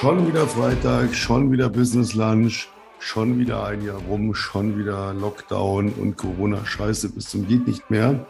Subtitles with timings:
[0.00, 2.68] Schon wieder Freitag, schon wieder Business Lunch,
[3.00, 8.24] schon wieder ein Jahr rum, schon wieder Lockdown und Corona-Scheiße bis zum geht nicht mehr.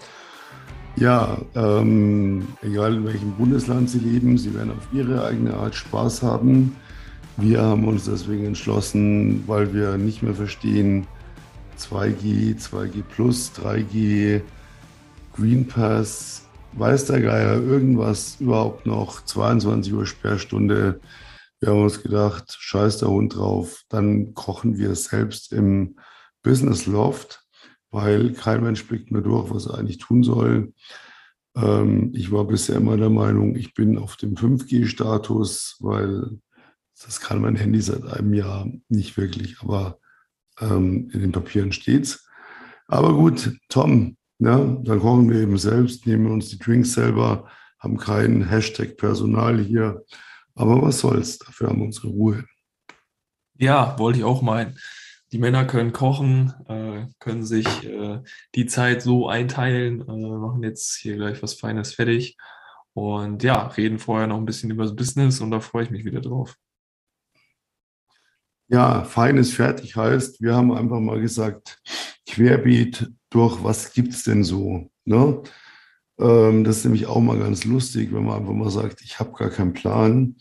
[0.97, 6.25] Ja, ähm, egal in welchem Bundesland Sie leben, Sie werden auf Ihre eigene Art Spaß
[6.25, 6.75] haben.
[7.37, 11.07] Wir haben uns deswegen entschlossen, weil wir nicht mehr verstehen,
[11.79, 14.41] 2G, 2G Plus, 3G,
[15.37, 20.99] Green Pass, weiß der Geier, irgendwas überhaupt noch, 22 Uhr Sperrstunde.
[21.61, 25.97] Wir haben uns gedacht, scheiß der Hund drauf, dann kochen wir selbst im
[26.43, 27.45] Business Loft,
[27.91, 30.73] weil kein Mensch blickt mir durch, was er eigentlich tun soll.
[31.55, 36.39] Ähm, ich war bisher immer der Meinung, ich bin auf dem 5G-Status, weil
[37.05, 39.99] das kann mein Handy seit einem Jahr nicht wirklich, aber
[40.61, 42.27] ähm, in den Papieren steht's.
[42.87, 47.49] Aber gut, Tom, ja, dann kochen wir eben selbst, nehmen uns die Drinks selber,
[47.79, 50.03] haben keinen Hashtag Personal hier.
[50.61, 52.45] Aber was soll's, dafür haben wir unsere Ruhe.
[53.57, 54.79] Ja, wollte ich auch meinen.
[55.33, 58.21] Die Männer können kochen, äh, können sich äh,
[58.55, 62.37] die Zeit so einteilen, äh, machen jetzt hier gleich was Feines fertig
[62.93, 66.05] und ja, reden vorher noch ein bisschen über das Business und da freue ich mich
[66.05, 66.55] wieder drauf.
[68.69, 71.81] Ja, feines fertig heißt, wir haben einfach mal gesagt,
[72.27, 74.91] querbeet durch, was gibt es denn so?
[75.07, 75.43] Ne?
[76.21, 79.33] Ähm, das ist nämlich auch mal ganz lustig, wenn man einfach mal sagt, ich habe
[79.33, 80.37] gar keinen Plan,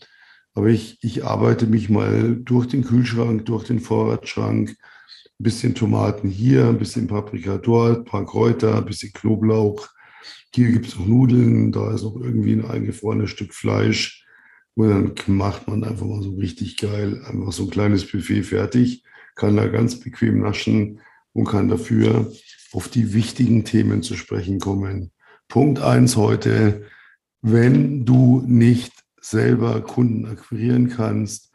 [0.54, 6.28] aber ich, ich arbeite mich mal durch den Kühlschrank, durch den Vorratsschrank, ein bisschen Tomaten
[6.28, 9.88] hier, ein bisschen Paprika dort, ein paar Kräuter, ein bisschen Knoblauch.
[10.54, 14.26] Hier gibt es noch Nudeln, da ist noch irgendwie ein eingefrorenes Stück Fleisch.
[14.74, 19.04] Und dann macht man einfach mal so richtig geil, einfach so ein kleines Buffet fertig,
[19.34, 21.00] kann da ganz bequem naschen
[21.32, 22.30] und kann dafür
[22.72, 25.12] auf die wichtigen Themen zu sprechen kommen.
[25.50, 26.84] Punkt eins heute,
[27.42, 31.50] wenn du nicht selber Kunden akquirieren kannst,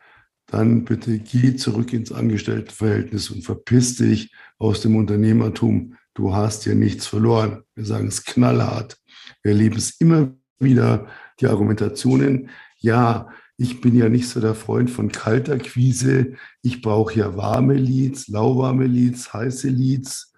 [0.46, 5.96] dann bitte geh zurück ins Angestelltenverhältnis und verpiss dich aus dem Unternehmertum.
[6.14, 7.64] Du hast hier nichts verloren.
[7.74, 8.97] Wir sagen es knallhart.
[9.42, 11.08] Wir erleben es immer wieder,
[11.40, 12.50] die Argumentationen.
[12.78, 16.34] Ja, ich bin ja nicht so der Freund von kalter Quise.
[16.62, 20.34] Ich brauche ja warme Leads, lauwarme Leads, heiße Leads.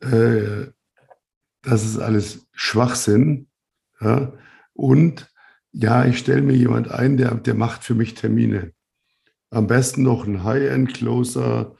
[0.00, 0.68] Äh,
[1.64, 3.48] das ist alles Schwachsinn.
[4.00, 4.32] Ja?
[4.72, 5.30] Und
[5.72, 8.72] ja, ich stelle mir jemand ein, der, der macht für mich Termine.
[9.50, 11.76] Am besten noch ein High-End-Closer.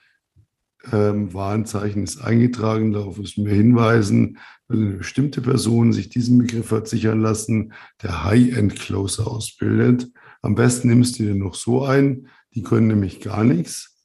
[0.93, 6.71] Ähm, Warenzeichen ist eingetragen, darauf müssen wir hinweisen, weil eine bestimmte Person sich diesen Begriff
[6.73, 7.73] hat sichern lassen,
[8.03, 10.11] der High-End-Closer ausbildet.
[10.43, 13.97] Am besten nimmst du dir noch so ein, die können nämlich gar nichts.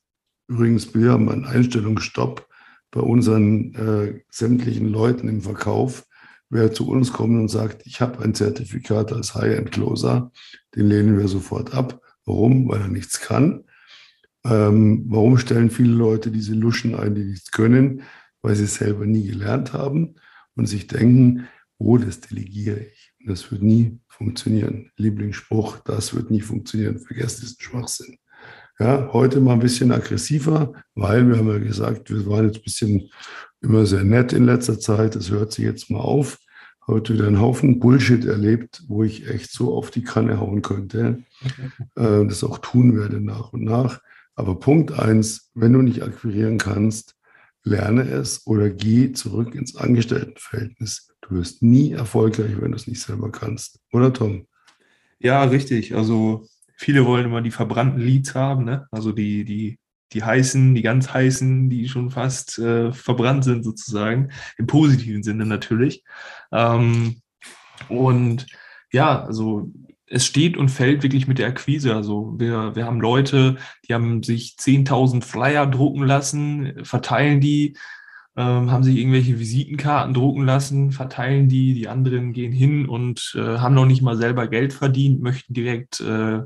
[0.48, 2.49] Übrigens, wir haben einen Einstellungsstopp
[2.92, 6.06] bei unseren äh, sämtlichen Leuten im Verkauf.
[6.50, 10.32] Wer zu uns kommt und sagt, ich habe ein Zertifikat als High-End-Closer,
[10.76, 12.02] den lehnen wir sofort ab.
[12.26, 12.68] Warum?
[12.70, 13.66] Weil er nichts kann.
[14.46, 18.04] Ähm, warum stellen viele Leute diese Luschen ein, die nichts können?
[18.42, 20.16] Weil sie es selber nie gelernt haben
[20.56, 21.48] und sich denken,
[21.78, 23.14] oh, das delegiere ich.
[23.26, 24.92] Das wird nie funktionieren.
[24.96, 27.00] Lieblingsspruch, das wird nie funktionieren.
[27.00, 28.18] Vergesst diesen Schwachsinn.
[28.82, 32.64] Ja, heute mal ein bisschen aggressiver, weil wir haben ja gesagt, wir waren jetzt ein
[32.64, 33.10] bisschen
[33.60, 35.16] immer sehr nett in letzter Zeit.
[35.16, 36.40] Das hört sich jetzt mal auf.
[36.88, 41.24] Heute wieder einen Haufen Bullshit erlebt, wo ich echt so auf die Kanne hauen könnte.
[41.96, 44.00] äh, das auch tun werde nach und nach.
[44.36, 47.16] Aber Punkt eins, wenn du nicht akquirieren kannst,
[47.66, 51.14] lerne es oder geh zurück ins Angestelltenverhältnis.
[51.20, 53.82] Du wirst nie erfolgreich, wenn du es nicht selber kannst.
[53.92, 54.48] Oder Tom?
[55.20, 55.96] Ja, richtig.
[55.96, 56.48] Also
[56.80, 58.88] viele wollen immer die verbrannten Leads haben, ne?
[58.90, 59.78] Also die, die,
[60.14, 64.32] die heißen, die ganz heißen, die schon fast äh, verbrannt sind sozusagen.
[64.58, 66.06] Im positiven Sinne natürlich.
[66.54, 67.22] Ähm,
[67.90, 68.46] und
[68.94, 69.70] ja, also
[70.08, 71.94] es steht und fällt wirklich mit der Akquise.
[71.94, 73.58] Also wir, wir haben Leute,
[73.88, 77.76] die haben sich 10.000 Flyer drucken lassen, verteilen die,
[78.40, 83.58] ähm, haben sich irgendwelche Visitenkarten drucken lassen, verteilen die, die anderen gehen hin und äh,
[83.58, 86.44] haben noch nicht mal selber Geld verdient, möchten direkt äh,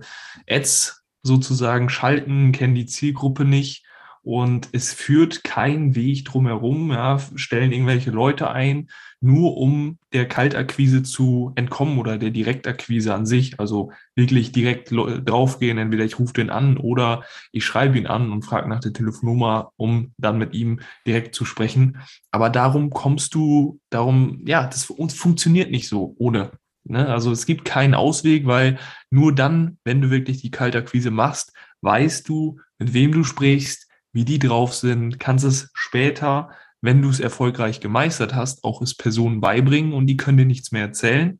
[0.49, 3.85] Ads sozusagen schalten, kennen die Zielgruppe nicht
[4.23, 8.89] und es führt kein Weg drumherum, ja, stellen irgendwelche Leute ein,
[9.19, 13.59] nur um der Kaltakquise zu entkommen oder der Direktakquise an sich.
[13.59, 18.43] Also wirklich direkt draufgehen, entweder ich rufe den an oder ich schreibe ihn an und
[18.43, 21.97] frage nach der Telefonnummer, um dann mit ihm direkt zu sprechen.
[22.31, 26.51] Aber darum kommst du, darum, ja, das funktioniert nicht so ohne.
[26.85, 27.07] Ne?
[27.07, 28.77] Also es gibt keinen Ausweg, weil
[29.09, 34.25] nur dann, wenn du wirklich die Kaltakquise machst, weißt du, mit wem du sprichst, wie
[34.25, 36.51] die drauf sind, kannst es später,
[36.81, 40.71] wenn du es erfolgreich gemeistert hast, auch es Personen beibringen und die können dir nichts
[40.71, 41.39] mehr erzählen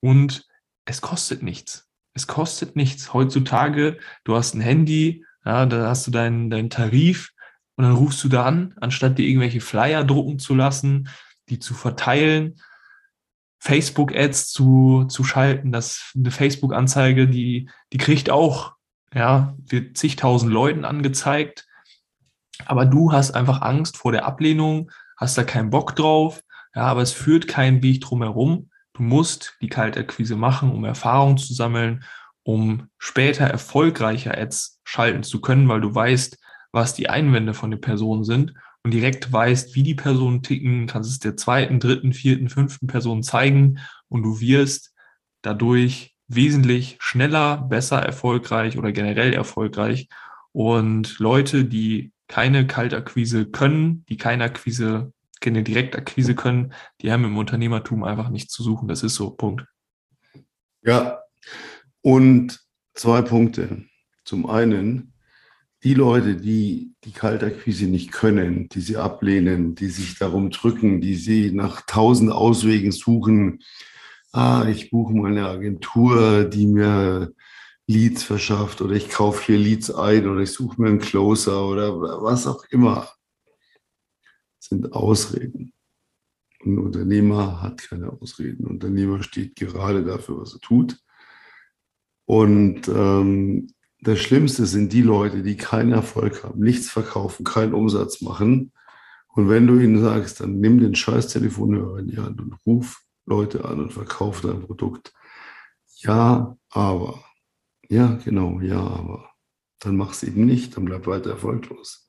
[0.00, 0.46] und
[0.84, 1.88] es kostet nichts.
[2.14, 3.14] Es kostet nichts.
[3.14, 7.30] Heutzutage, du hast ein Handy, ja, da hast du deinen, deinen Tarif
[7.76, 11.08] und dann rufst du da an, anstatt dir irgendwelche Flyer drucken zu lassen,
[11.48, 12.60] die zu verteilen,
[13.60, 18.74] Facebook-Ads zu, zu schalten, dass eine Facebook-Anzeige, die, die kriegt auch,
[19.14, 21.66] ja, wird zigtausend Leuten angezeigt.
[22.66, 26.42] Aber du hast einfach Angst vor der Ablehnung, hast da keinen Bock drauf,
[26.74, 28.70] ja, aber es führt keinen Weg drumherum.
[28.94, 32.04] Du musst die Kaltakquise machen, um Erfahrung zu sammeln,
[32.42, 36.38] um später erfolgreicher Ads schalten zu können, weil du weißt,
[36.72, 41.10] was die Einwände von der Person sind und direkt weißt, wie die Personen ticken, kannst
[41.10, 43.78] es der zweiten, dritten, vierten, fünften Person zeigen
[44.08, 44.92] und du wirst
[45.42, 50.08] dadurch wesentlich schneller, besser erfolgreich oder generell erfolgreich.
[50.52, 55.12] Und Leute, die keine Kaltakquise können, die keine Akquise,
[55.42, 58.88] keine Direktakquise können, die haben im Unternehmertum einfach nichts zu suchen.
[58.88, 59.66] Das ist so, Punkt.
[60.82, 61.20] Ja,
[62.00, 62.58] und
[62.94, 63.84] zwei Punkte.
[64.24, 65.12] Zum einen,
[65.84, 71.16] die Leute, die die Kaltakquise nicht können, die sie ablehnen, die sich darum drücken, die
[71.16, 73.58] sie nach tausend Auswegen suchen,
[74.32, 77.34] ah, ich buche mal eine Agentur, die mir
[77.92, 82.00] Leads verschafft oder ich kaufe hier Leads ein oder ich suche mir einen Closer oder
[82.22, 83.08] was auch immer,
[84.58, 85.72] sind Ausreden.
[86.64, 88.64] Ein Unternehmer hat keine Ausreden.
[88.64, 90.98] Ein Unternehmer steht gerade dafür, was er tut.
[92.24, 93.68] Und ähm,
[94.00, 98.72] das Schlimmste sind die Leute, die keinen Erfolg haben, nichts verkaufen, keinen Umsatz machen.
[99.28, 103.02] Und wenn du ihnen sagst, dann nimm den scheiß Telefonhörer in die Hand und ruf
[103.26, 105.12] Leute an und verkauf dein Produkt.
[105.96, 107.24] Ja, aber.
[107.92, 109.28] Ja, genau, ja, aber.
[109.78, 112.08] Dann mach es eben nicht, dann bleib weiter erfolglos.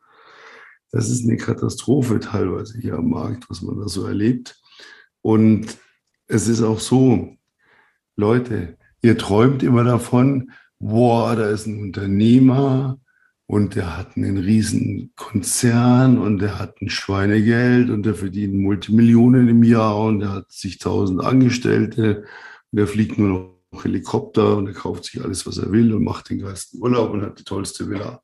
[0.92, 4.62] Das ist eine Katastrophe teilweise hier am Markt, was man da so erlebt.
[5.22, 5.78] Und
[6.28, 7.36] es ist auch so,
[8.16, 12.98] Leute, ihr träumt immer davon, boah, da ist ein Unternehmer
[13.46, 19.50] und der hat einen riesen Konzern und der hat ein Schweinegeld und der verdient Multimillionen
[19.50, 22.24] im Jahr und der hat zigtausend Angestellte
[22.72, 26.04] und der fliegt nur noch Helikopter und er kauft sich alles, was er will und
[26.04, 28.22] macht den geilsten Urlaub und hat die tollste Villa.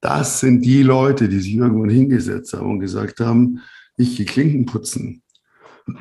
[0.00, 3.60] Das sind die Leute, die sich irgendwann hingesetzt haben und gesagt haben,
[3.96, 5.22] ich gehe Klinken putzen.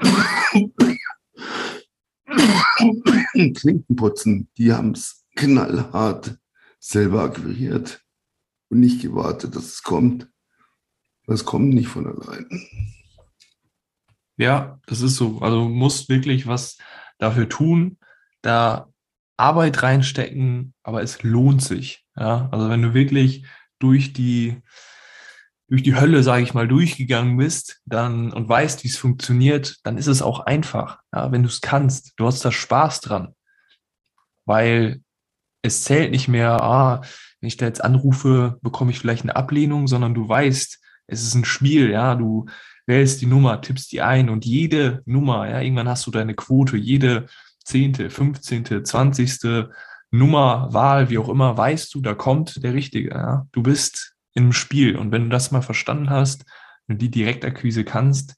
[3.55, 6.37] Klinken putzen, die haben es knallhart
[6.79, 8.03] selber akquiriert
[8.69, 10.29] und nicht gewartet, dass es kommt.
[11.27, 12.47] Das kommt nicht von allein.
[14.37, 15.39] Ja, das ist so.
[15.39, 16.77] Also du musst wirklich was
[17.21, 17.97] dafür tun,
[18.41, 18.89] da
[19.37, 22.05] Arbeit reinstecken, aber es lohnt sich.
[22.15, 23.45] Ja, also wenn du wirklich
[23.79, 24.61] durch die
[25.67, 29.97] durch die Hölle, sage ich mal, durchgegangen bist dann und weißt, wie es funktioniert, dann
[29.97, 32.11] ist es auch einfach, ja, wenn du es kannst.
[32.17, 33.35] Du hast da Spaß dran,
[34.43, 35.01] weil
[35.61, 37.01] es zählt nicht mehr, ah,
[37.39, 40.77] wenn ich da jetzt anrufe, bekomme ich vielleicht eine Ablehnung, sondern du weißt,
[41.07, 42.47] es ist ein Spiel, ja, du
[42.87, 46.77] wählst die Nummer, tippst die ein und jede Nummer, ja, irgendwann hast du deine Quote,
[46.77, 47.27] jede
[47.63, 49.71] zehnte, fünfzehnte, zwanzigste
[50.09, 53.47] Nummer, Wahl, wie auch immer, weißt du, da kommt der Richtige, ja.
[53.51, 54.97] Du bist im Spiel.
[54.97, 56.45] Und wenn du das mal verstanden hast,
[56.87, 58.35] du die Direktakquise kannst,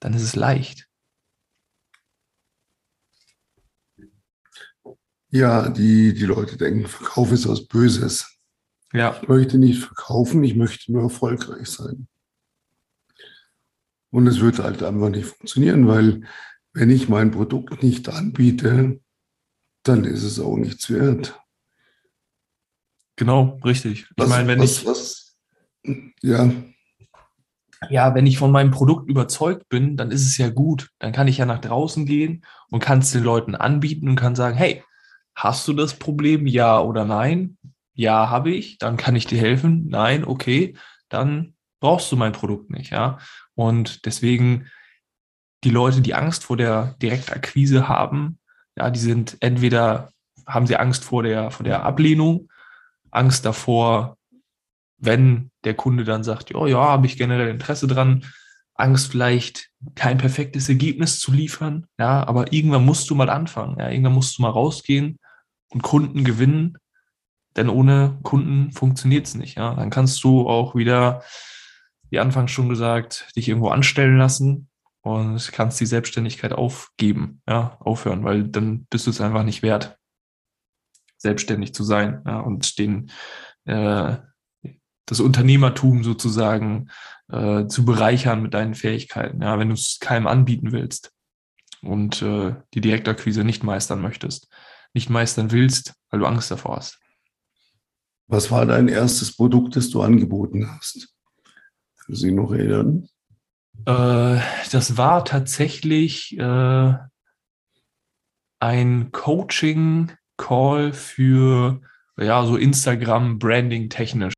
[0.00, 0.88] dann ist es leicht.
[5.30, 8.38] Ja, die, die Leute denken, Verkauf ist was Böses.
[8.92, 9.16] Ja.
[9.22, 12.08] Ich möchte nicht verkaufen, ich möchte nur erfolgreich sein.
[14.12, 16.22] Und es wird halt einfach nicht funktionieren, weil
[16.74, 19.00] wenn ich mein Produkt nicht anbiete,
[19.82, 21.40] dann ist es auch nichts wert.
[23.16, 24.06] Genau, richtig.
[24.14, 24.86] Ich meine, wenn was, ich.
[24.86, 25.36] Was?
[26.22, 26.50] Ja.
[27.90, 30.90] Ja, wenn ich von meinem Produkt überzeugt bin, dann ist es ja gut.
[30.98, 34.36] Dann kann ich ja nach draußen gehen und kann es den Leuten anbieten und kann
[34.36, 34.84] sagen, hey,
[35.34, 36.46] hast du das Problem?
[36.46, 37.56] Ja oder nein?
[37.94, 38.78] Ja, habe ich.
[38.78, 39.88] Dann kann ich dir helfen.
[39.88, 40.76] Nein, okay.
[41.08, 43.18] Dann brauchst du mein Produkt nicht, ja.
[43.54, 44.70] Und deswegen
[45.64, 48.38] die Leute, die Angst vor der Direktakquise haben,
[48.76, 50.10] ja, die sind entweder
[50.46, 52.48] haben sie Angst vor der, vor der Ablehnung
[53.10, 54.16] Angst davor,
[54.98, 58.24] wenn der Kunde dann sagt, oh, ja, habe ich generell Interesse dran,
[58.74, 63.90] Angst vielleicht kein perfektes Ergebnis zu liefern, ja, aber irgendwann musst du mal anfangen, ja,
[63.90, 65.18] irgendwann musst du mal rausgehen
[65.68, 66.78] und Kunden gewinnen,
[67.56, 71.22] denn ohne Kunden funktioniert es nicht, ja, dann kannst du auch wieder,
[72.12, 74.68] wie anfangs schon gesagt, dich irgendwo anstellen lassen
[75.00, 79.98] und kannst die Selbstständigkeit aufgeben, ja, aufhören, weil dann bist du es einfach nicht wert
[81.16, 83.10] selbstständig zu sein ja, und den,
[83.64, 84.18] äh,
[85.06, 86.90] das Unternehmertum sozusagen
[87.28, 91.12] äh, zu bereichern mit deinen Fähigkeiten, ja, wenn du es keinem anbieten willst
[91.80, 94.48] und äh, die Direktakquise nicht meistern möchtest.
[94.92, 97.00] nicht meistern willst, weil du Angst davor hast.
[98.26, 101.11] Was war dein erstes Produkt, das du angeboten hast?
[102.04, 103.08] Können Sie noch erinnern?
[103.86, 104.40] Äh,
[104.70, 106.94] das war tatsächlich äh,
[108.60, 111.80] ein Coaching-Call für
[112.16, 114.34] ja, so Instagram-Branding technisch.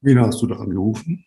[0.00, 1.24] Wen hast du da angerufen?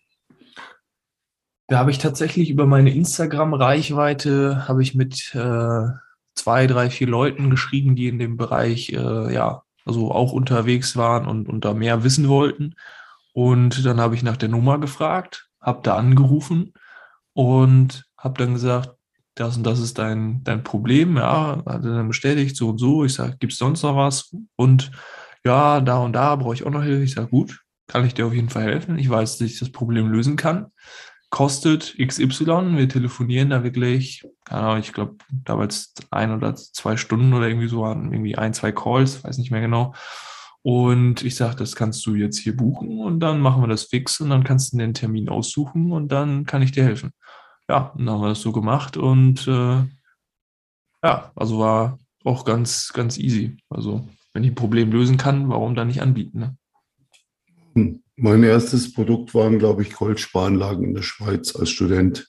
[1.67, 5.87] Da habe ich tatsächlich über meine Instagram-Reichweite habe ich mit äh,
[6.35, 11.27] zwei, drei, vier Leuten geschrieben, die in dem Bereich äh, ja also auch unterwegs waren
[11.27, 12.75] und, und da mehr wissen wollten.
[13.37, 16.73] Und dann habe ich nach der Nummer gefragt, habe da angerufen
[17.33, 18.95] und habe dann gesagt,
[19.35, 23.05] das und das ist dein, dein Problem, ja, hat er dann bestätigt, so und so.
[23.05, 24.35] Ich sage, gibt es sonst noch was?
[24.55, 24.89] Und
[25.45, 27.03] ja, da und da brauche ich auch noch Hilfe.
[27.03, 28.97] Ich sage, gut, kann ich dir auf jeden Fall helfen.
[28.97, 30.71] Ich weiß, dass ich das Problem lösen kann.
[31.29, 32.75] Kostet XY.
[32.75, 37.81] Wir telefonieren da wirklich, Ahnung, ich glaube, damals ein oder zwei Stunden oder irgendwie so,
[37.81, 39.93] waren irgendwie ein, zwei Calls, weiß nicht mehr genau.
[40.67, 44.19] Und ich sage, das kannst du jetzt hier buchen und dann machen wir das fix
[44.19, 47.13] und dann kannst du den Termin aussuchen und dann kann ich dir helfen.
[47.69, 49.85] Ja, dann haben wir das so gemacht und äh,
[51.05, 53.55] ja, also war auch ganz, ganz easy.
[53.69, 56.39] Also wenn ich ein Problem lösen kann, warum dann nicht anbieten?
[56.39, 56.57] Ne?
[57.75, 58.03] Hm.
[58.17, 62.27] Mein erstes Produkt waren, glaube ich, Goldsparanlagen in der Schweiz als Student.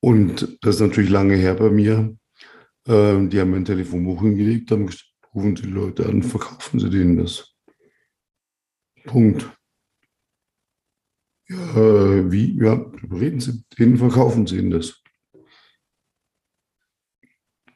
[0.00, 2.14] Und das ist natürlich lange her bei mir.
[2.86, 4.90] Ähm, die haben mein Telefonbuch hingelegt, haben
[5.34, 7.54] rufen Sie Leute an, verkaufen Sie denen das.
[9.04, 9.50] Punkt.
[11.48, 12.56] Ja, wie?
[12.56, 12.74] Ja,
[13.10, 15.02] reden Sie denen, verkaufen Sie ihnen das.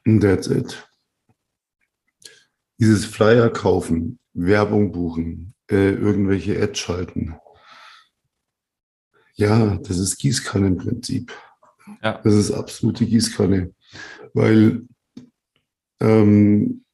[0.05, 0.87] And that's it.
[2.79, 7.35] Dieses Flyer kaufen, Werbung buchen, äh, irgendwelche Ads schalten.
[9.35, 11.31] Ja, das ist Gießkanne im Prinzip.
[12.01, 12.19] Ja.
[12.23, 13.73] Das ist absolute Gießkanne,
[14.33, 14.87] weil
[15.99, 16.85] ähm,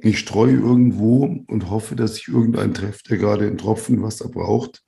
[0.00, 4.82] ich streue irgendwo und hoffe, dass ich irgendeinen treffe, der gerade einen Tropfen Wasser braucht.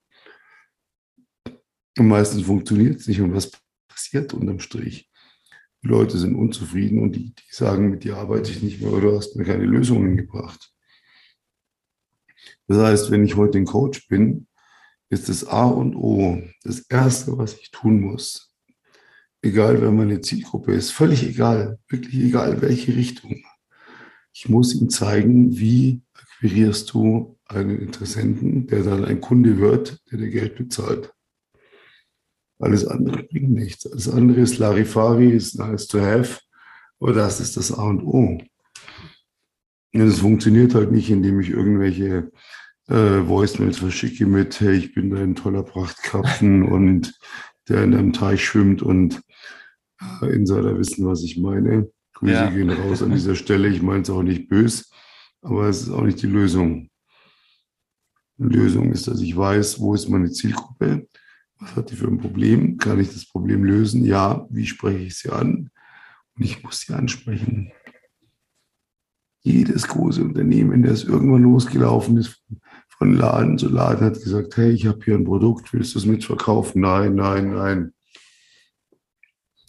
[1.99, 3.21] Und meistens funktioniert es nicht.
[3.21, 3.51] Und was
[3.89, 5.11] passiert unterm Strich?
[5.83, 9.11] Die Leute sind unzufrieden und die, die sagen, mit dir arbeite ich nicht mehr oder
[9.11, 10.73] du hast mir keine Lösungen gebracht.
[12.69, 14.47] Das heißt, wenn ich heute ein Coach bin,
[15.09, 18.55] ist das A und O, das Erste, was ich tun muss,
[19.43, 23.43] egal wer meine Zielgruppe ist, völlig egal, wirklich egal, welche Richtung.
[24.33, 30.19] Ich muss ihm zeigen, wie akquirierst du einen Interessenten, der dann ein Kunde wird, der
[30.19, 31.13] dir Geld bezahlt.
[32.59, 33.91] Alles andere bringt nichts.
[33.91, 36.41] Alles andere ist Larifari, ist nice to have,
[37.01, 38.39] aber das ist das A und O.
[39.93, 42.31] Und es funktioniert halt nicht, indem ich irgendwelche
[42.89, 47.19] äh, Voicemails verschicke mit, hey, ich bin dein toller Prachtkarpfen und
[47.69, 49.23] der in einem Teich schwimmt und
[50.23, 51.91] äh, Insider wissen, was ich meine.
[52.21, 52.51] Grüße ja.
[52.51, 53.69] gehen raus an dieser Stelle.
[53.69, 54.91] Ich meine es auch nicht bös,
[55.41, 56.91] aber es ist auch nicht die Lösung.
[58.37, 61.09] Die Lösung ist, dass ich weiß, wo ist meine Zielgruppe,
[61.59, 64.05] was hat die für ein Problem, kann ich das Problem lösen?
[64.05, 65.71] Ja, wie spreche ich sie an?
[66.37, 67.73] Und ich muss sie ansprechen.
[69.43, 72.43] Jedes große Unternehmen, das irgendwann losgelaufen ist,
[72.99, 76.05] von Laden zu Laden, hat gesagt, hey, ich habe hier ein Produkt, willst du es
[76.05, 76.83] mitverkaufen?
[76.83, 77.95] Nein, nein, nein.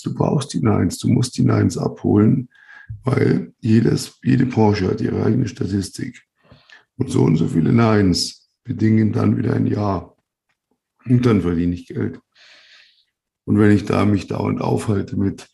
[0.02, 2.50] Du brauchst die Neins, du musst die Neins abholen,
[3.04, 6.24] weil jedes, jede Branche hat ihre eigene Statistik.
[6.98, 10.14] Und so und so viele Neins bedingen dann wieder ein Ja.
[11.06, 12.20] Und dann verdiene ich Geld.
[13.46, 15.50] Und wenn ich da mich dauernd aufhalte mit,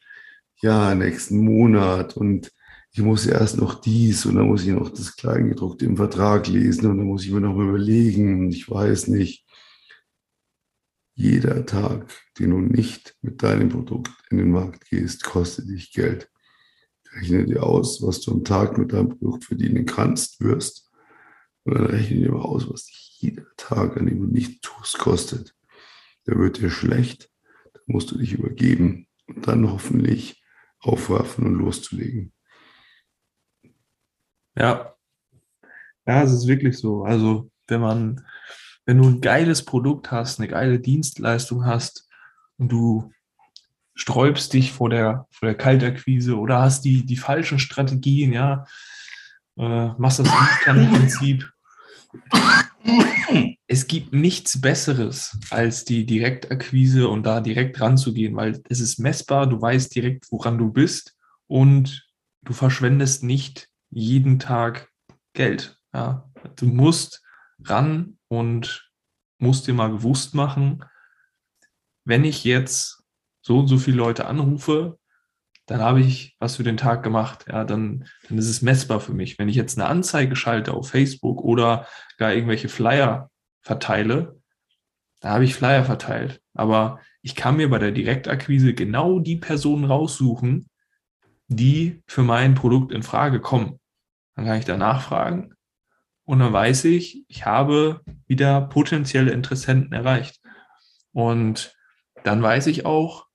[0.61, 2.51] ja, nächsten Monat und
[2.91, 6.87] ich muss erst noch dies und dann muss ich noch das Kleingedruckte im Vertrag lesen
[6.87, 9.46] und dann muss ich mir noch überlegen und ich weiß nicht,
[11.17, 16.29] jeder Tag, den du nicht mit deinem Produkt in den Markt gehst, kostet dich Geld.
[17.11, 20.91] Rechne dir aus, was du am Tag mit deinem Produkt verdienen kannst, wirst.
[21.63, 24.99] Und dann rechne dir mal aus, was dich jeder Tag, an dem du nicht tust,
[24.99, 25.55] kostet.
[26.27, 27.31] Der wird dir schlecht,
[27.73, 30.43] dann musst du dich übergeben und dann hoffentlich
[30.79, 32.31] aufwerfen und loszulegen.
[34.55, 34.95] Ja.
[36.05, 37.03] Ja, es ist wirklich so.
[37.03, 38.23] Also, wenn man
[38.87, 42.07] wenn du ein geiles Produkt hast, eine geile Dienstleistung hast
[42.57, 43.11] und du
[43.93, 48.65] sträubst dich vor der, vor der Kaltakquise oder hast die, die falschen Strategien, ja,
[49.57, 50.29] äh, machst das
[50.63, 51.51] Prinzip.
[53.67, 59.47] Es gibt nichts Besseres als die Direktakquise und da direkt ranzugehen, weil es ist messbar,
[59.47, 61.17] du weißt direkt, woran du bist
[61.47, 62.07] und
[62.43, 64.87] du verschwendest nicht jeden Tag
[65.33, 65.77] Geld.
[65.93, 66.31] Ja.
[66.55, 67.21] Du musst
[67.63, 68.91] ran und
[69.39, 70.83] musst dir mal bewusst machen,
[72.05, 73.03] wenn ich jetzt
[73.41, 74.97] so und so viele Leute anrufe,
[75.65, 77.45] dann habe ich was für den Tag gemacht.
[77.49, 79.37] Ja, dann, dann ist es messbar für mich.
[79.37, 81.85] Wenn ich jetzt eine Anzeige schalte auf Facebook oder
[82.17, 83.29] gar irgendwelche Flyer
[83.61, 84.39] verteile,
[85.19, 86.41] da habe ich Flyer verteilt.
[86.53, 90.69] Aber ich kann mir bei der Direktakquise genau die Personen raussuchen,
[91.47, 93.79] die für mein Produkt in Frage kommen.
[94.35, 95.56] Dann kann ich da nachfragen
[96.27, 100.41] und dann weiß ich, ich habe wieder potenzielle Interessenten erreicht.
[101.13, 101.73] Und
[102.25, 103.27] dann weiß ich auch,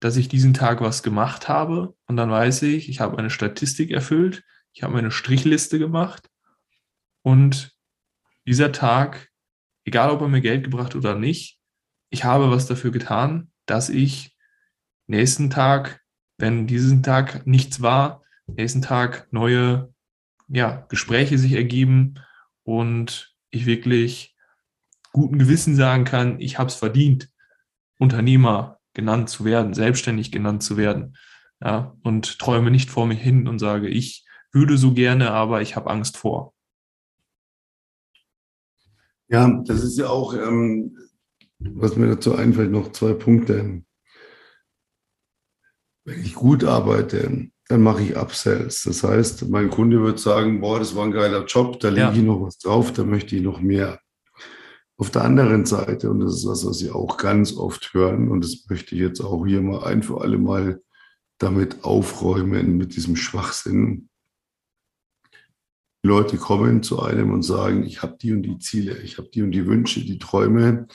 [0.00, 1.94] dass ich diesen Tag was gemacht habe.
[2.08, 4.42] Und dann weiß ich, ich habe eine Statistik erfüllt,
[4.72, 6.28] ich habe meine Strichliste gemacht.
[7.22, 7.70] Und
[8.44, 9.28] dieser Tag,
[9.84, 11.60] egal ob er mir Geld gebracht oder nicht,
[12.10, 14.36] ich habe was dafür getan, dass ich
[15.06, 16.00] nächsten Tag,
[16.36, 19.94] wenn diesen Tag nichts war, nächsten Tag neue
[20.48, 22.16] ja, Gespräche sich ergeben
[22.70, 24.36] und ich wirklich
[25.12, 27.28] guten Gewissen sagen kann, ich habe es verdient,
[27.98, 31.16] Unternehmer genannt zu werden, selbstständig genannt zu werden.
[31.60, 35.76] Ja, und träume nicht vor mir hin und sage, ich würde so gerne, aber ich
[35.76, 36.54] habe Angst vor.
[39.28, 40.96] Ja, das ist ja auch, ähm,
[41.58, 43.82] was mir dazu einfällt, noch zwei Punkte.
[46.04, 48.82] Wenn ich gut arbeite, dann mache ich Upsells.
[48.82, 52.12] Das heißt, mein Kunde wird sagen, boah, das war ein geiler Job, da lege ja.
[52.12, 54.00] ich noch was drauf, da möchte ich noch mehr.
[54.96, 58.42] Auf der anderen Seite, und das ist was, was Sie auch ganz oft hören, und
[58.42, 60.82] das möchte ich jetzt auch hier mal ein für alle Mal
[61.38, 64.08] damit aufräumen, mit diesem Schwachsinn.
[66.02, 69.28] Die Leute kommen zu einem und sagen, ich habe die und die Ziele, ich habe
[69.32, 70.88] die und die Wünsche, die Träume,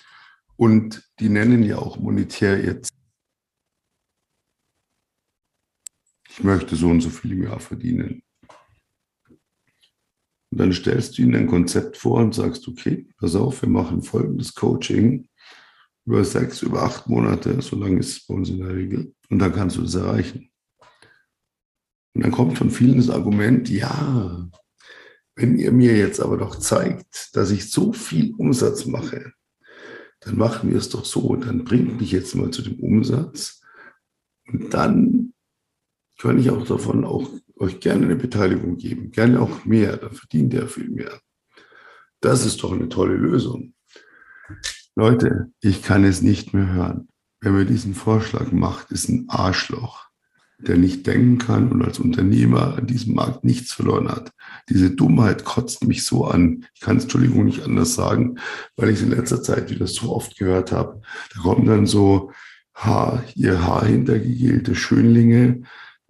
[0.57, 2.94] und die nennen ja auch monetär jetzt.
[6.37, 8.21] Ich möchte so und so viel im Jahr verdienen.
[10.51, 14.01] Und dann stellst du ihnen ein Konzept vor und sagst, okay, pass auf, wir machen
[14.01, 15.29] folgendes Coaching
[16.05, 19.39] über sechs, über acht Monate, so lange ist es bei uns in der Regel, und
[19.39, 20.51] dann kannst du das erreichen.
[22.13, 24.49] Und dann kommt von vielen das Argument, ja,
[25.35, 29.31] wenn ihr mir jetzt aber doch zeigt, dass ich so viel Umsatz mache,
[30.19, 33.61] dann machen wir es doch so, dann bringt mich jetzt mal zu dem Umsatz
[34.47, 35.33] und dann
[36.19, 40.53] kann ich auch davon auch euch gerne eine Beteiligung geben, gerne auch mehr, dann verdient
[40.53, 41.19] er viel mehr.
[42.21, 43.73] Das ist doch eine tolle Lösung.
[44.95, 47.07] Leute, ich kann es nicht mehr hören.
[47.41, 50.07] Wer mir diesen Vorschlag macht, ist ein Arschloch,
[50.57, 54.31] der nicht denken kann und als Unternehmer an diesem Markt nichts verloren hat.
[54.69, 56.65] Diese Dummheit kotzt mich so an.
[56.73, 58.39] Ich kann es, Entschuldigung, nicht anders sagen,
[58.75, 61.01] weil ich es in letzter Zeit wieder so oft gehört habe.
[61.33, 62.31] Da kommen dann so
[62.73, 65.63] Haar, ihr Haar hintergegelte Schönlinge,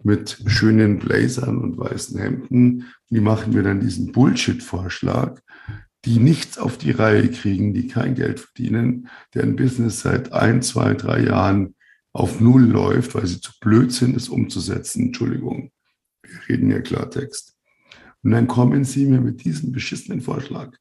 [0.06, 2.84] mit schönen Blazern und weißen Hemden.
[3.10, 5.40] Die machen mir dann diesen Bullshit-Vorschlag,
[6.04, 10.94] die nichts auf die Reihe kriegen, die kein Geld verdienen, deren Business seit ein, zwei,
[10.94, 11.74] drei Jahren
[12.12, 15.06] auf Null läuft, weil sie zu blöd sind, es umzusetzen.
[15.06, 15.72] Entschuldigung,
[16.22, 17.56] wir reden ja Klartext.
[18.22, 20.76] Und dann kommen sie mir mit diesem beschissenen Vorschlag.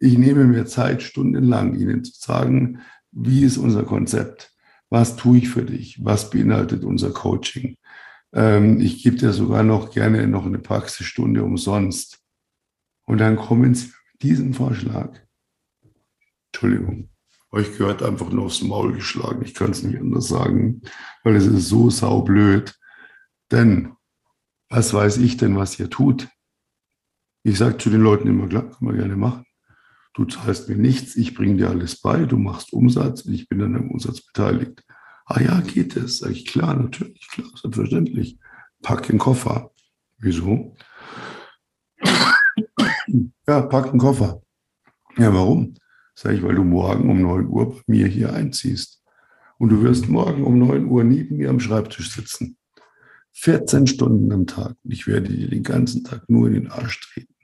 [0.00, 2.80] Ich nehme mir Zeit, stundenlang Ihnen zu sagen,
[3.12, 4.52] wie ist unser Konzept?
[4.88, 6.02] Was tue ich für dich?
[6.02, 7.76] Was beinhaltet unser Coaching?
[8.32, 12.20] Ähm, ich gebe dir sogar noch gerne noch eine Praxisstunde umsonst.
[13.04, 15.18] Und dann kommen Sie mit diesem Vorschlag.
[16.52, 17.10] Entschuldigung,
[17.50, 19.42] euch gehört einfach nur aufs Maul geschlagen.
[19.44, 20.82] Ich kann es nicht anders sagen,
[21.24, 22.78] weil es ist so saublöd.
[23.50, 23.92] Denn
[24.68, 26.28] was weiß ich denn, was ihr tut?
[27.42, 29.44] Ich sage zu den Leuten immer, klar, kann man gerne machen.
[30.12, 33.62] Du zahlst mir nichts, ich bringe dir alles bei, du machst Umsatz und ich bin
[33.62, 34.84] an deinem Umsatz beteiligt.
[35.30, 36.18] Ah ja, geht es?
[36.18, 38.38] Sag ich, klar, natürlich, klar, selbstverständlich.
[38.82, 39.70] Pack den Koffer.
[40.16, 40.74] Wieso?
[43.46, 44.40] Ja, pack den Koffer.
[45.18, 45.74] Ja, warum?
[46.14, 49.02] Sag ich, weil du morgen um 9 Uhr bei mir hier einziehst.
[49.58, 52.56] Und du wirst morgen um 9 Uhr neben mir am Schreibtisch sitzen.
[53.32, 54.76] 14 Stunden am Tag.
[54.82, 57.34] Und ich werde dir den ganzen Tag nur in den Arsch treten.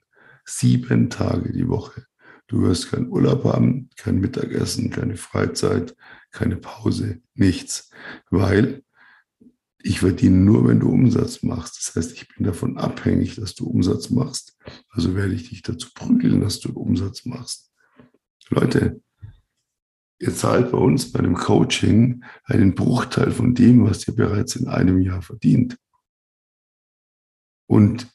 [0.46, 2.06] Sieben Tage die Woche.
[2.46, 5.96] Du wirst keinen Urlaub haben, kein Mittagessen, keine Freizeit,
[6.30, 7.90] keine Pause, nichts.
[8.30, 8.82] Weil
[9.78, 11.76] ich verdiene nur, wenn du Umsatz machst.
[11.78, 14.56] Das heißt, ich bin davon abhängig, dass du Umsatz machst.
[14.88, 17.70] Also werde ich dich dazu prügeln, dass du Umsatz machst.
[18.48, 19.02] Leute,
[20.18, 24.68] ihr zahlt bei uns bei einem Coaching einen Bruchteil von dem, was ihr bereits in
[24.68, 25.76] einem Jahr verdient.
[27.66, 28.06] Und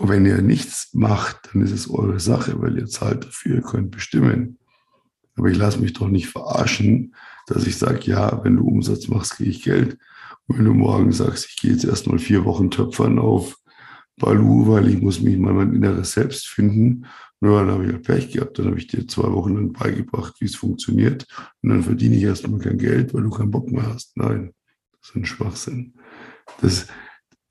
[0.00, 3.90] wenn ihr nichts macht, dann ist es eure Sache, weil ihr zahlt dafür, ihr könnt
[3.90, 4.58] bestimmen.
[5.36, 7.14] Aber ich lasse mich doch nicht verarschen,
[7.46, 9.98] dass ich sage, ja, wenn du Umsatz machst, kriege ich Geld.
[10.46, 13.56] Und wenn du morgen sagst, ich gehe jetzt erstmal vier Wochen töpfern auf
[14.16, 17.06] Balu, weil ich muss mich mal mein inneres Selbst finden,
[17.40, 18.58] nur dann habe ich ja Pech gehabt.
[18.58, 21.26] Dann habe ich dir zwei Wochen lang beigebracht, wie es funktioniert.
[21.62, 24.16] Und dann verdiene ich erstmal kein Geld, weil du keinen Bock mehr hast.
[24.16, 24.52] Nein,
[25.00, 25.94] das ist ein Schwachsinn.
[26.60, 26.88] Das,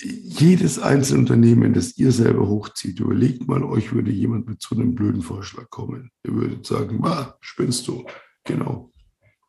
[0.01, 4.93] jedes einzelne Unternehmen, das ihr selber hochzieht, überlegt mal, euch würde jemand mit so einem
[4.93, 6.12] blöden Vorschlag kommen.
[6.23, 8.05] Ihr würdet sagen, ah, spinnst du.
[8.43, 8.91] Genau.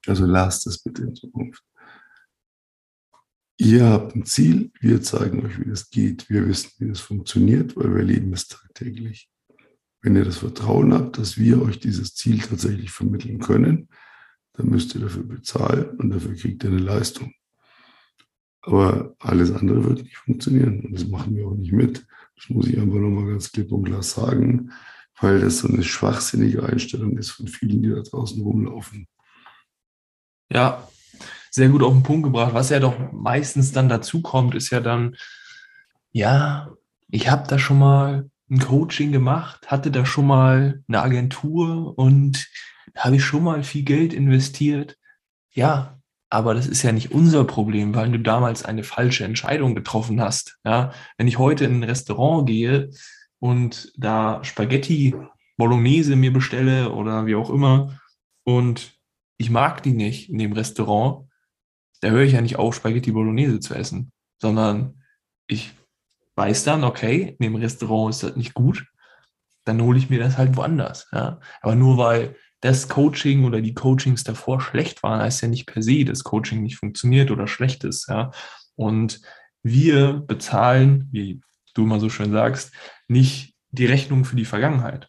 [0.06, 1.62] Also lasst das bitte in Zukunft.
[3.60, 6.30] Ihr habt ein Ziel, wir zeigen euch, wie das geht.
[6.30, 9.28] Wir wissen, wie das funktioniert, weil wir leben es tagtäglich.
[10.00, 13.88] Wenn ihr das Vertrauen habt, dass wir euch dieses Ziel tatsächlich vermitteln können,
[14.52, 17.32] dann müsst ihr dafür bezahlen und dafür kriegt ihr eine Leistung.
[18.68, 22.06] Aber alles andere wird nicht funktionieren und das machen wir auch nicht mit.
[22.36, 24.72] Das muss ich einfach nochmal ganz klipp und klar sagen,
[25.18, 29.08] weil das so eine schwachsinnige Einstellung ist von vielen, die da draußen rumlaufen.
[30.52, 30.86] Ja,
[31.50, 32.52] sehr gut auf den Punkt gebracht.
[32.52, 35.16] Was ja doch meistens dann dazu kommt, ist ja dann,
[36.12, 36.70] ja,
[37.10, 42.48] ich habe da schon mal ein Coaching gemacht, hatte da schon mal eine Agentur und
[42.94, 44.98] habe ich schon mal viel Geld investiert.
[45.52, 45.97] Ja,
[46.30, 50.58] aber das ist ja nicht unser Problem, weil du damals eine falsche Entscheidung getroffen hast.
[50.64, 52.90] Ja, wenn ich heute in ein Restaurant gehe
[53.38, 55.14] und da Spaghetti
[55.56, 57.98] Bolognese mir bestelle oder wie auch immer
[58.44, 58.94] und
[59.38, 61.28] ich mag die nicht in dem Restaurant,
[62.00, 65.02] da höre ich ja nicht auf, Spaghetti Bolognese zu essen, sondern
[65.46, 65.72] ich
[66.36, 68.86] weiß dann, okay, in dem Restaurant ist das nicht gut,
[69.64, 71.08] dann hole ich mir das halt woanders.
[71.12, 71.40] Ja?
[71.60, 75.82] Aber nur weil das Coaching oder die Coachings davor schlecht waren, heißt ja nicht per
[75.82, 78.08] se, dass Coaching nicht funktioniert oder schlecht ist.
[78.08, 78.32] Ja?
[78.74, 79.20] Und
[79.62, 81.40] wir bezahlen, wie
[81.74, 82.72] du immer so schön sagst,
[83.06, 85.08] nicht die Rechnung für die Vergangenheit.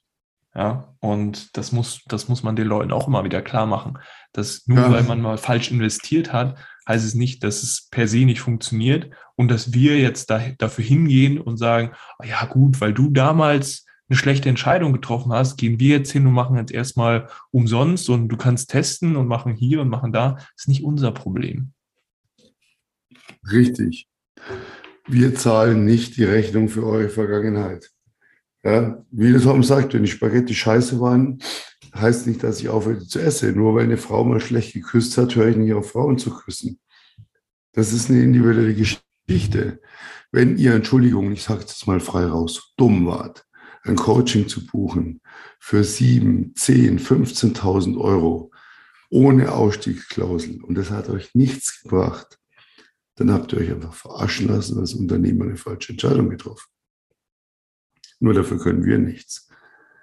[0.56, 4.00] Ja, und das muss, das muss man den Leuten auch immer wieder klar machen,
[4.34, 4.92] dass nur ja.
[4.92, 6.58] weil man mal falsch investiert hat,
[6.88, 10.84] heißt es nicht, dass es per se nicht funktioniert und dass wir jetzt da, dafür
[10.84, 15.80] hingehen und sagen, oh ja gut, weil du damals eine schlechte Entscheidung getroffen hast, gehen
[15.80, 19.82] wir jetzt hin und machen jetzt erstmal umsonst und du kannst testen und machen hier
[19.82, 20.38] und machen da.
[20.58, 21.74] Ist nicht unser Problem.
[23.52, 24.08] Richtig.
[25.08, 27.90] Wir zahlen nicht die Rechnung für eure Vergangenheit.
[28.64, 31.40] Ja, wie das Tom sagt, wenn die Spaghetti scheiße waren,
[31.96, 33.56] heißt nicht, dass ich aufhöre zu essen.
[33.56, 36.80] Nur weil eine Frau mal schlecht geküsst hat, höre ich nicht auf, Frauen zu küssen.
[37.74, 39.82] Das ist eine individuelle Geschichte.
[40.32, 43.46] Wenn ihr, Entschuldigung, ich sage es mal frei raus, dumm wart,
[43.84, 45.22] ein Coaching zu buchen
[45.60, 48.52] für 7, 10, 15.000 Euro
[49.10, 52.40] ohne Ausstiegsklausel und das hat euch nichts gebracht,
[53.16, 56.70] dann habt ihr euch einfach verarschen lassen als Unternehmer eine falsche Entscheidung getroffen.
[58.20, 59.50] Nur dafür können wir nichts.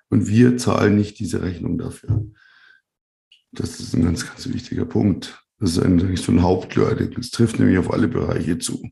[0.09, 2.27] Und wir zahlen nicht diese Rechnung dafür.
[3.53, 5.43] Das ist ein ganz, ganz wichtiger Punkt.
[5.59, 7.13] Das ist eigentlich so ein Hauptlearning.
[7.13, 8.91] Das trifft nämlich auf alle Bereiche zu.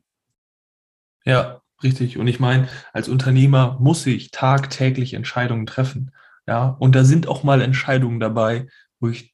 [1.23, 2.17] Ja, richtig.
[2.17, 6.11] Und ich meine, als Unternehmer muss ich tagtäglich Entscheidungen treffen.
[6.47, 8.67] Ja, und da sind auch mal Entscheidungen dabei,
[8.99, 9.33] wo ich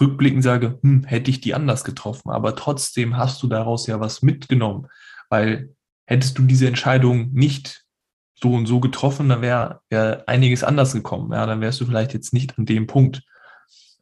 [0.00, 2.30] rückblickend sage, hm, hätte ich die anders getroffen.
[2.30, 4.88] Aber trotzdem hast du daraus ja was mitgenommen,
[5.28, 5.74] weil
[6.06, 7.84] hättest du diese Entscheidung nicht
[8.34, 11.32] so und so getroffen, dann wäre wär einiges anders gekommen.
[11.32, 13.22] Ja, dann wärst du vielleicht jetzt nicht an dem Punkt.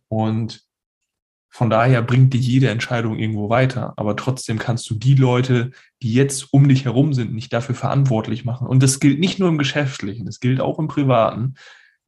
[0.08, 0.63] Und
[1.55, 3.93] von daher bringt dich jede Entscheidung irgendwo weiter.
[3.97, 5.71] Aber trotzdem kannst du die Leute,
[6.03, 8.67] die jetzt um dich herum sind, nicht dafür verantwortlich machen.
[8.67, 11.55] Und das gilt nicht nur im Geschäftlichen, das gilt auch im Privaten,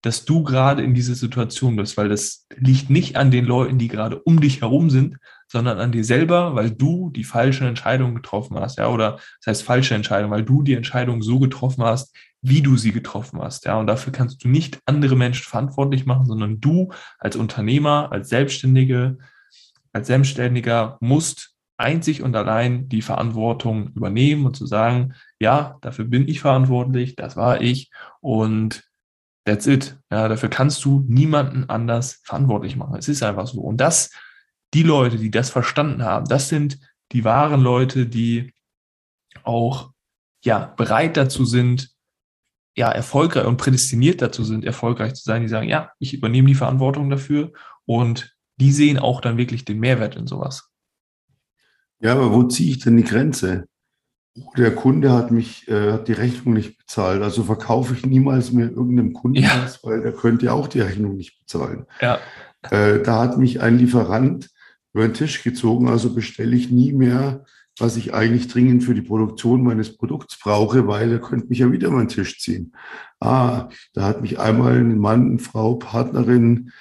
[0.03, 3.87] dass du gerade in dieser Situation bist, weil das liegt nicht an den Leuten, die
[3.87, 8.59] gerade um dich herum sind, sondern an dir selber, weil du die falsche Entscheidung getroffen
[8.59, 9.13] hast, ja, oder
[9.45, 13.41] das heißt falsche Entscheidung, weil du die Entscheidung so getroffen hast, wie du sie getroffen
[13.41, 18.11] hast, ja, und dafür kannst du nicht andere Menschen verantwortlich machen, sondern du als Unternehmer,
[18.11, 19.19] als Selbstständige,
[19.97, 26.29] als Selbstständiger musst einzig und allein die Verantwortung übernehmen und zu sagen, ja, dafür bin
[26.29, 28.85] ich verantwortlich, das war ich und
[29.47, 29.99] that's it.
[30.11, 32.97] Ja, dafür kannst du niemanden anders verantwortlich machen.
[32.97, 33.61] Es ist einfach so.
[33.61, 34.11] Und das
[34.75, 36.79] die Leute, die das verstanden haben, das sind
[37.13, 38.53] die wahren Leute, die
[39.45, 39.93] auch
[40.45, 41.91] ja bereit dazu sind,
[42.77, 45.41] ja erfolgreich und prädestiniert dazu sind, erfolgreich zu sein.
[45.41, 47.53] Die sagen, ja, ich übernehme die Verantwortung dafür
[47.87, 50.71] und die sehen auch dann wirklich den Mehrwert in sowas.
[52.01, 53.67] Ja, aber wo ziehe ich denn die Grenze?
[54.57, 57.23] Der Kunde hat mich, äh, hat die Rechnung nicht bezahlt.
[57.23, 59.63] Also verkaufe ich niemals mehr irgendeinem Kunden ja.
[59.63, 61.87] was, weil der könnte ja auch die Rechnung nicht bezahlen.
[62.01, 62.19] Ja.
[62.71, 64.51] Äh, da hat mich ein Lieferant
[64.93, 65.89] über den Tisch gezogen.
[65.89, 67.45] Also bestelle ich nie mehr,
[67.79, 71.73] was ich eigentlich dringend für die Produktion meines Produkts brauche, weil er könnte mich ja
[71.73, 72.73] wieder über den Tisch ziehen.
[73.21, 76.73] Ah, da hat mich einmal ein Mann, eine Frau, Partnerin,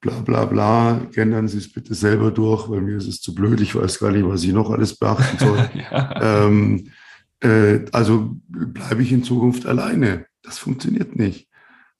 [0.00, 3.60] bla bla bla, gendern Sie es bitte selber durch, weil mir ist es zu blöd,
[3.60, 5.70] ich weiß gar nicht, was ich noch alles beachten soll.
[5.90, 6.46] ja.
[6.46, 6.90] ähm,
[7.40, 10.26] äh, also bleibe ich in Zukunft alleine.
[10.42, 11.48] Das funktioniert nicht.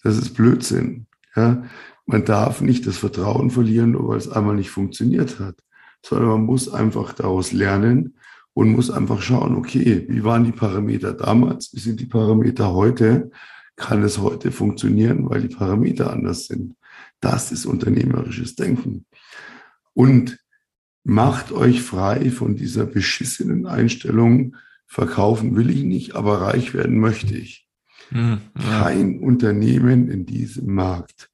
[0.03, 1.07] Das ist Blödsinn.
[1.37, 1.65] Ja?
[2.07, 5.57] Man darf nicht das Vertrauen verlieren, nur weil es einmal nicht funktioniert hat,
[6.05, 8.17] sondern man muss einfach daraus lernen
[8.55, 13.31] und muss einfach schauen, okay, wie waren die Parameter damals, wie sind die Parameter heute,
[13.77, 16.75] kann es heute funktionieren, weil die Parameter anders sind.
[17.21, 19.07] Das ist unternehmerisches Denken.
[19.93, 20.39] Und
[21.05, 24.57] macht euch frei von dieser beschissenen Einstellung,
[24.87, 27.69] verkaufen will ich nicht, aber reich werden möchte ich.
[28.11, 28.83] Mhm, ja.
[28.83, 31.31] Kein Unternehmen in diesem Markt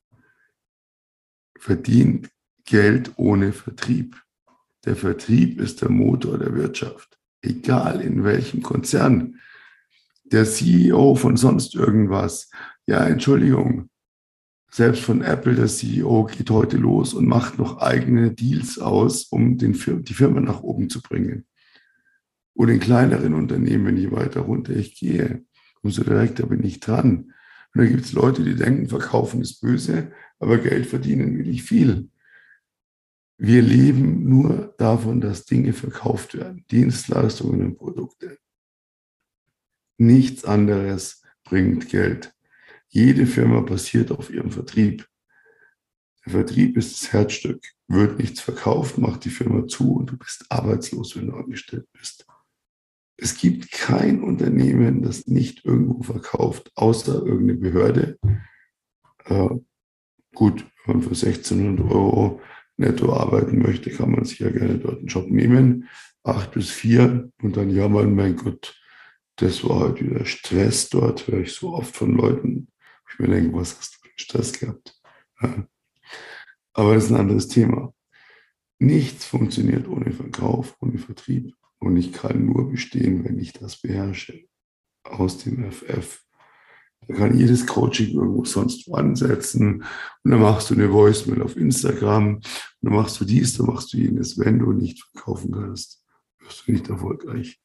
[1.59, 2.31] verdient
[2.65, 4.23] Geld ohne Vertrieb.
[4.85, 9.41] Der Vertrieb ist der Motor der Wirtschaft, egal in welchem Konzern.
[10.25, 12.51] Der CEO von sonst irgendwas,
[12.87, 13.89] ja, Entschuldigung,
[14.71, 19.59] selbst von Apple, der CEO geht heute los und macht noch eigene Deals aus, um
[19.59, 21.47] den Fir die Firma nach oben zu bringen.
[22.55, 25.45] Und in kleineren Unternehmen, je weiter runter ich gehe,
[25.83, 27.33] umso direkter bin ich dran.
[27.75, 31.63] Und da gibt es Leute, die denken, verkaufen ist böse, aber Geld verdienen will ich
[31.63, 32.11] viel.
[33.39, 38.39] Wir leben nur davon, dass Dinge verkauft werden, Dienstleistungen und Produkte.
[39.99, 42.36] Nichts anderes bringt Geld.
[42.97, 45.07] Jede Firma basiert auf ihrem Vertrieb.
[46.25, 47.63] Der Vertrieb ist das Herzstück.
[47.89, 52.27] Wird nichts verkauft, macht die Firma zu und du bist arbeitslos, wenn du angestellt bist.
[53.19, 58.19] Es gibt kein Unternehmen, das nicht irgendwo verkauft, außer irgendeine Behörde.
[59.27, 59.51] Äh,
[60.35, 62.41] gut, wenn man für 1600 Euro
[62.79, 65.87] netto arbeiten möchte, kann man sich ja gerne dort einen Job nehmen.
[66.23, 68.75] Acht bis vier und dann jammern, mein Gott,
[69.37, 72.69] das war halt wieder Stress dort, höre ich so oft von Leuten.
[73.09, 75.01] Ich mir denke, was hast du für Stress gehabt?
[76.73, 77.95] Aber das ist ein anderes Thema.
[78.79, 81.55] Nichts funktioniert ohne Verkauf, ohne Vertrieb.
[81.79, 84.45] Und ich kann nur bestehen, wenn ich das beherrsche.
[85.05, 86.21] Aus dem FF.
[87.07, 89.85] Da kann jedes Coaching irgendwo sonst ansetzen.
[90.25, 92.37] Und dann machst du eine Voicemail auf Instagram.
[92.37, 92.45] Und
[92.81, 94.39] dann machst du dies, dann machst du jenes.
[94.39, 96.05] Wenn du nicht verkaufen kannst,
[96.41, 97.61] wirst du nicht erfolgreich.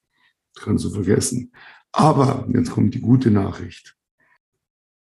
[0.54, 1.52] Das kannst du vergessen.
[1.92, 3.98] Aber jetzt kommt die gute Nachricht.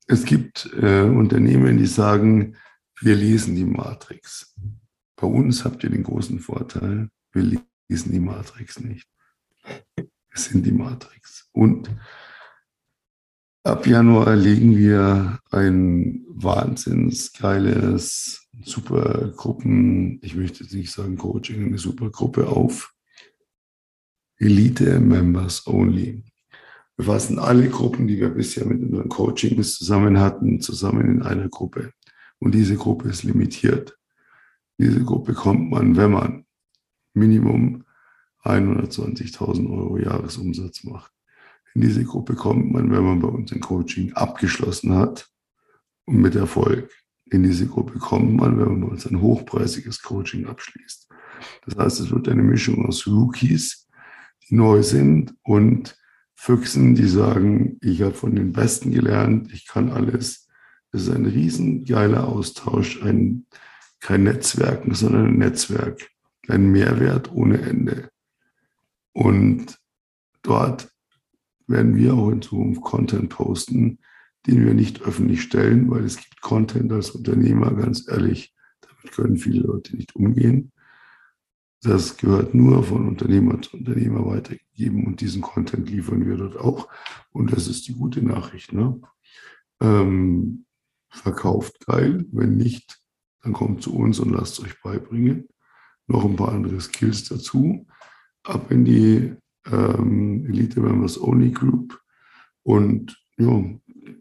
[0.07, 2.57] Es gibt äh, Unternehmen, die sagen,
[3.01, 4.55] wir lesen die Matrix.
[5.17, 9.09] Bei uns habt ihr den großen Vorteil, wir lesen die Matrix nicht.
[9.97, 11.49] Wir sind die Matrix.
[11.53, 11.91] Und
[13.65, 21.79] ab Januar legen wir ein wahnsinns geiles Supergruppen, ich möchte jetzt nicht sagen Coaching, eine
[21.79, 22.93] Supergruppe auf.
[24.39, 26.25] Elite Members Only.
[26.97, 31.49] Wir fassen alle Gruppen, die wir bisher mit unseren Coachings zusammen hatten, zusammen in einer
[31.49, 31.93] Gruppe.
[32.39, 33.99] Und diese Gruppe ist limitiert.
[34.79, 36.47] Diese Gruppe kommt man, wenn man
[37.13, 37.85] Minimum
[38.45, 41.13] 120.000 Euro Jahresumsatz macht.
[41.75, 45.29] In diese Gruppe kommt man, wenn man bei uns ein Coaching abgeschlossen hat
[46.07, 46.91] und mit Erfolg.
[47.27, 51.09] In diese Gruppe kommt man, wenn man bei uns ein hochpreisiges Coaching abschließt.
[51.67, 53.89] Das heißt, es wird eine Mischung aus Rookies,
[54.49, 55.99] die neu sind und
[56.37, 60.49] Füchsen, die sagen, ich habe von den Besten gelernt, ich kann alles.
[60.93, 63.47] Das ist ein riesengeiler Austausch, ein,
[64.01, 66.09] kein Netzwerken, sondern ein Netzwerk,
[66.47, 68.11] ein Mehrwert ohne Ende.
[69.13, 69.79] Und
[70.43, 70.93] dort
[71.67, 73.99] werden wir auch in Zukunft Content posten,
[74.47, 79.37] den wir nicht öffentlich stellen, weil es gibt Content als Unternehmer, ganz ehrlich, damit können
[79.39, 80.71] viele Leute nicht umgehen.
[81.83, 86.89] Das gehört nur von Unternehmer zu Unternehmer weitergegeben und diesen Content liefern wir dort auch.
[87.33, 88.73] Und das ist die gute Nachricht.
[88.73, 89.01] Ne?
[89.81, 90.67] Ähm,
[91.11, 93.01] verkauft geil, wenn nicht,
[93.43, 95.49] dann kommt zu uns und lasst euch beibringen.
[96.07, 97.87] Noch ein paar andere Skills dazu.
[98.45, 99.35] Ab in die
[99.71, 102.01] ähm, Elite Members Only Group
[102.63, 103.65] und ja,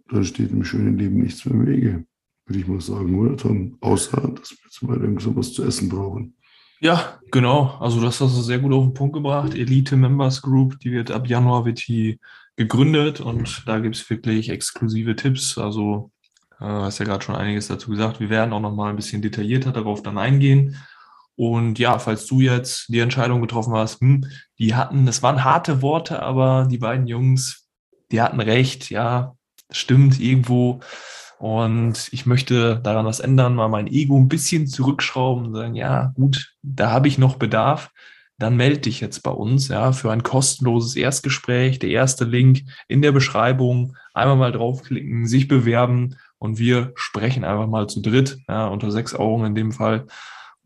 [0.09, 2.05] dann steht im schönen Leben nichts mehr im Wege,
[2.45, 3.77] würde ich mal sagen, oder Tom?
[3.81, 6.35] Außer, dass wir jetzt mal irgendwas zu essen brauchen.
[6.79, 7.77] Ja, genau.
[7.79, 9.55] Also das hast du sehr gut auf den Punkt gebracht.
[9.55, 12.19] Elite Members Group, die wird ab Januar wird die
[12.57, 15.57] gegründet und da gibt es wirklich exklusive Tipps.
[15.57, 16.11] Also
[16.59, 18.19] äh, hast ja gerade schon einiges dazu gesagt.
[18.19, 20.77] Wir werden auch noch mal ein bisschen detaillierter darauf dann eingehen.
[21.35, 24.25] Und ja, falls du jetzt die Entscheidung getroffen hast, hm,
[24.57, 27.67] die hatten, das waren harte Worte, aber die beiden Jungs,
[28.11, 29.35] die hatten recht, ja,
[29.69, 30.79] stimmt irgendwo.
[31.37, 36.13] Und ich möchte daran was ändern, mal mein Ego ein bisschen zurückschrauben und sagen, ja,
[36.15, 37.91] gut, da habe ich noch Bedarf.
[38.37, 41.79] Dann melde dich jetzt bei uns, ja, für ein kostenloses Erstgespräch.
[41.79, 43.95] Der erste Link in der Beschreibung.
[44.13, 49.15] Einmal mal draufklicken, sich bewerben und wir sprechen einfach mal zu dritt, ja, unter sechs
[49.15, 50.07] Augen in dem Fall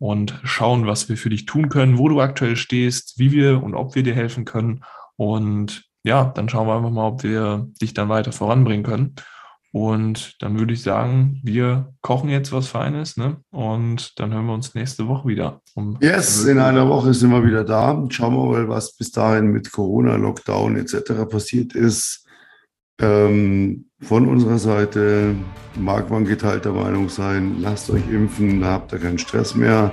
[0.00, 3.74] und schauen, was wir für dich tun können, wo du aktuell stehst, wie wir und
[3.74, 4.82] ob wir dir helfen können.
[5.16, 9.14] Und ja, dann schauen wir einfach mal, ob wir dich dann weiter voranbringen können.
[9.72, 13.36] Und dann würde ich sagen, wir kochen jetzt was Feines ne?
[13.50, 15.60] und dann hören wir uns nächste Woche wieder.
[15.74, 18.04] Um yes, in einer Woche sind wir wieder da.
[18.08, 21.28] Schauen wir mal, was bis dahin mit Corona, Lockdown etc.
[21.30, 22.26] passiert ist.
[23.00, 25.36] Ähm, von unserer Seite
[25.76, 29.92] mag man geteilter Meinung sein, lasst euch impfen, da habt ihr keinen Stress mehr.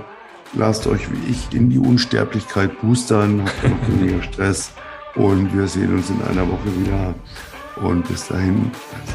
[0.53, 4.71] Lasst euch wie ich in die Unsterblichkeit boostern, habt ihr noch weniger Stress.
[5.15, 7.13] Und wir sehen uns in einer Woche wieder.
[7.81, 8.71] Und bis dahin,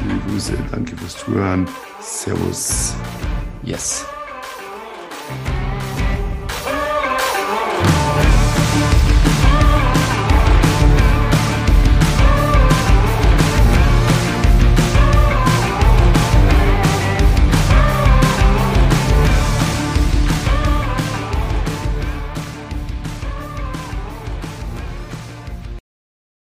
[0.07, 1.67] liebe Grüße, danke fürs Zuhören.
[2.01, 2.95] Servus.
[3.63, 4.05] Yes.